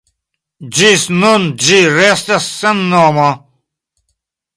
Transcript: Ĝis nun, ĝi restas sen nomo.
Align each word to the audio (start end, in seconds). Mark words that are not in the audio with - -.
Ĝis 0.77 1.03
nun, 1.17 1.45
ĝi 1.65 1.77
restas 1.97 2.47
sen 2.61 2.81
nomo. 2.95 3.27